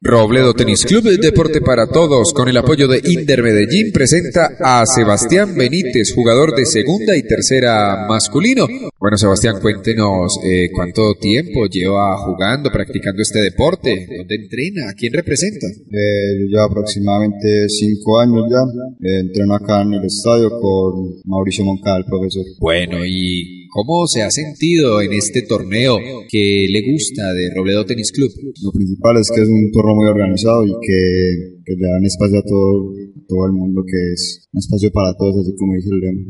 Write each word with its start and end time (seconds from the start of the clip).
Robledo 0.00 0.54
Tenis 0.54 0.86
Club, 0.86 1.02
deporte 1.18 1.60
para 1.60 1.88
todos, 1.88 2.32
con 2.32 2.48
el 2.48 2.56
apoyo 2.56 2.86
de 2.86 3.02
Inter 3.04 3.42
Medellín, 3.42 3.90
presenta 3.92 4.50
a 4.60 4.86
Sebastián 4.86 5.56
Benítez, 5.56 6.14
jugador 6.14 6.54
de 6.54 6.66
segunda 6.66 7.16
y 7.16 7.24
tercera 7.24 8.06
masculino. 8.08 8.68
Bueno, 8.96 9.16
Sebastián, 9.16 9.56
cuéntenos 9.60 10.38
eh, 10.44 10.70
cuánto 10.72 11.14
tiempo 11.14 11.66
lleva 11.66 12.16
jugando, 12.18 12.70
practicando 12.70 13.22
este 13.22 13.40
deporte, 13.40 14.06
dónde 14.16 14.36
entrena, 14.36 14.88
a 14.88 14.94
quién 14.94 15.12
representa. 15.12 15.66
Eh, 15.66 16.46
yo 16.48 16.62
aproximadamente 16.62 17.68
cinco 17.68 18.20
años 18.20 18.44
ya, 18.48 18.62
eh, 19.02 19.18
entreno 19.18 19.56
acá 19.56 19.82
en 19.82 19.94
el 19.94 20.04
estadio 20.04 20.60
con 20.60 21.16
Mauricio 21.24 21.64
Moncada, 21.64 21.98
el 21.98 22.04
profesor. 22.04 22.44
Bueno, 22.60 23.04
y 23.04 23.57
¿Cómo 23.70 24.06
se 24.06 24.22
ha 24.22 24.30
sentido 24.30 25.02
en 25.02 25.12
este 25.12 25.42
torneo 25.42 25.98
que 26.28 26.66
le 26.70 26.90
gusta 26.90 27.32
de 27.34 27.50
Robledo 27.54 27.84
Tenis 27.84 28.12
Club? 28.12 28.30
Lo 28.62 28.72
principal 28.72 29.16
es 29.18 29.30
que 29.34 29.42
es 29.42 29.48
un 29.48 29.70
torneo 29.70 29.94
muy 29.94 30.08
organizado 30.08 30.64
y 30.64 30.72
que, 30.80 31.74
le 31.76 31.86
dan 31.86 32.04
espacio 32.04 32.38
a 32.38 32.42
todo, 32.42 32.92
todo 33.28 33.46
el 33.46 33.52
mundo, 33.52 33.82
que 33.86 34.12
es 34.12 34.48
un 34.52 34.58
espacio 34.58 34.90
para 34.90 35.14
todos, 35.16 35.46
así 35.46 35.54
como 35.56 35.74
dice 35.74 35.90
el 35.90 36.00
lema. 36.00 36.22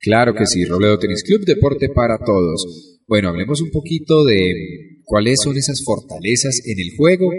Claro 0.00 0.34
que 0.34 0.46
sí, 0.46 0.64
Robledo 0.64 0.98
Tenis 0.98 1.22
Club, 1.22 1.44
deporte 1.44 1.88
para 1.90 2.18
todos. 2.18 2.98
Bueno, 3.06 3.28
hablemos 3.28 3.60
un 3.60 3.70
poquito 3.70 4.24
de 4.24 5.02
cuáles 5.04 5.38
son 5.42 5.56
esas 5.56 5.82
fortalezas 5.84 6.62
en 6.64 6.80
el 6.80 6.96
juego 6.96 7.30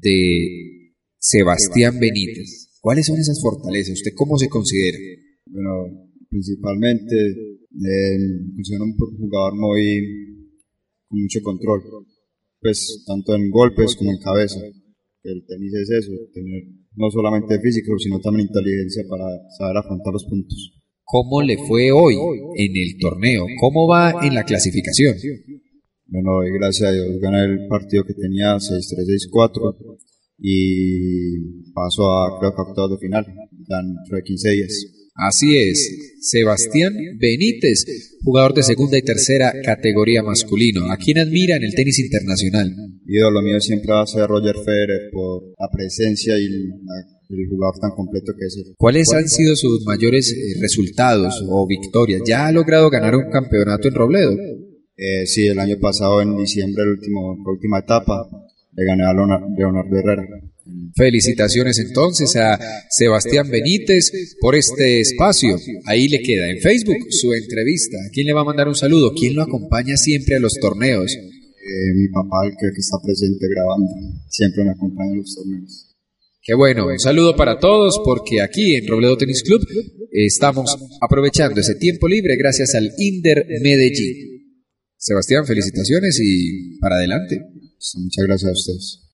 de 0.00 0.94
Sebastián 1.18 1.98
Benítez. 1.98 2.78
¿Cuáles 2.80 3.06
son 3.06 3.18
esas 3.18 3.40
fortalezas? 3.42 3.94
¿Usted 3.94 4.12
cómo 4.14 4.38
se 4.38 4.48
considera? 4.48 4.98
Bueno, 5.46 6.08
principalmente 6.30 7.49
eh, 7.80 8.16
un 8.80 8.96
jugador 9.18 9.54
muy 9.56 10.30
con 11.08 11.20
mucho 11.20 11.40
control, 11.42 11.82
pues 12.60 13.02
tanto 13.06 13.34
en 13.34 13.50
golpes 13.50 13.96
como 13.96 14.12
en 14.12 14.18
cabeza. 14.18 14.60
El 15.22 15.44
tenis 15.46 15.74
es 15.74 15.90
eso, 15.90 16.12
tener 16.32 16.62
no 16.96 17.10
solamente 17.10 17.60
físico, 17.60 17.98
sino 17.98 18.20
también 18.20 18.48
inteligencia 18.48 19.02
para 19.08 19.24
saber 19.58 19.76
afrontar 19.76 20.12
los 20.12 20.24
puntos. 20.24 20.80
¿Cómo 21.04 21.42
le 21.42 21.58
fue 21.58 21.90
hoy 21.90 22.14
en 22.56 22.76
el 22.76 22.98
torneo? 22.98 23.44
¿Cómo 23.58 23.88
va 23.88 24.14
en 24.22 24.34
la 24.34 24.44
clasificación? 24.44 25.16
Bueno, 26.06 26.36
hoy 26.36 26.52
gracias 26.52 26.88
a 26.88 26.92
Dios 26.92 27.18
gané 27.20 27.44
el 27.44 27.66
partido 27.68 28.04
que 28.04 28.14
tenía 28.14 28.56
6-3-6-4 28.56 29.98
y 30.38 31.72
paso 31.72 32.10
a 32.10 32.38
creo 32.38 32.54
que 32.54 32.62
octavos 32.62 32.92
de 32.92 32.98
final, 32.98 33.26
dentro 33.26 34.16
de 34.16 34.22
15 34.22 34.50
días. 34.50 34.99
Así 35.22 35.54
es, 35.58 36.16
Sebastián 36.20 36.94
Benítez, 37.18 37.84
jugador 38.24 38.54
de 38.54 38.62
segunda 38.62 38.96
y 38.96 39.02
tercera 39.02 39.52
categoría 39.62 40.22
masculino. 40.22 40.90
¿A 40.90 40.96
quién 40.96 41.18
admira 41.18 41.56
en 41.56 41.64
el 41.64 41.74
tenis 41.74 41.98
internacional? 41.98 42.74
Ídolo 43.06 43.42
mío 43.42 43.60
siempre 43.60 43.92
va 43.92 44.02
a 44.02 44.06
ser 44.06 44.26
Roger 44.26 44.56
Federer 44.64 45.10
por 45.12 45.42
la 45.58 45.68
presencia 45.70 46.38
y 46.38 46.46
el 46.46 47.48
jugador 47.50 47.78
tan 47.80 47.90
completo 47.90 48.32
que 48.38 48.46
es 48.46 48.56
él. 48.56 48.74
¿Cuáles 48.78 49.12
han 49.12 49.28
sido 49.28 49.56
sus 49.56 49.84
mayores 49.84 50.32
eh, 50.32 50.58
resultados 50.58 51.44
o 51.46 51.66
victorias? 51.66 52.22
¿Ya 52.26 52.46
ha 52.46 52.52
logrado 52.52 52.88
ganar 52.88 53.14
un 53.14 53.30
campeonato 53.30 53.88
en 53.88 53.94
Robledo? 53.94 54.32
Eh, 54.96 55.26
sí, 55.26 55.46
el 55.46 55.58
año 55.58 55.78
pasado 55.78 56.22
en 56.22 56.34
diciembre, 56.34 56.82
el 56.82 56.92
último, 56.92 57.36
la 57.44 57.52
última 57.52 57.78
etapa, 57.80 58.26
le 58.72 58.84
gané 58.86 59.04
a 59.04 59.12
Leonardo 59.12 59.98
Herrera. 59.98 60.24
Felicitaciones 60.94 61.78
entonces 61.78 62.34
a 62.36 62.58
Sebastián 62.90 63.48
Benítez 63.50 64.10
por 64.40 64.54
este 64.54 65.00
espacio. 65.00 65.56
Ahí 65.86 66.08
le 66.08 66.20
queda 66.20 66.50
en 66.50 66.58
Facebook 66.60 66.98
su 67.10 67.32
entrevista. 67.32 67.96
quién 68.12 68.26
le 68.26 68.32
va 68.32 68.40
a 68.40 68.44
mandar 68.44 68.68
un 68.68 68.74
saludo? 68.74 69.12
¿Quién 69.14 69.34
lo 69.34 69.42
acompaña 69.42 69.96
siempre 69.96 70.36
a 70.36 70.40
los 70.40 70.54
torneos? 70.54 71.12
Eh, 71.14 71.94
mi 71.94 72.08
papá, 72.08 72.46
el 72.46 72.52
que, 72.58 72.66
está 72.78 72.96
presente 73.02 73.46
grabando, 73.48 73.86
siempre 74.28 74.64
me 74.64 74.70
acompaña 74.70 75.12
a 75.12 75.16
los 75.16 75.34
torneos. 75.34 75.86
Qué 76.42 76.54
bueno, 76.54 76.86
un 76.86 76.98
saludo 76.98 77.36
para 77.36 77.58
todos 77.58 78.00
porque 78.04 78.40
aquí 78.40 78.74
en 78.74 78.88
Robledo 78.88 79.18
Tennis 79.18 79.42
Club 79.42 79.60
estamos 80.10 80.76
aprovechando 81.00 81.60
ese 81.60 81.74
tiempo 81.74 82.08
libre 82.08 82.36
gracias 82.36 82.74
al 82.74 82.90
Inder 82.96 83.46
Medellín. 83.60 84.30
Sebastián, 84.96 85.46
felicitaciones 85.46 86.18
y 86.22 86.78
para 86.78 86.96
adelante. 86.96 87.40
Muchas 87.96 88.24
gracias 88.26 88.48
a 88.48 88.52
ustedes. 88.52 89.00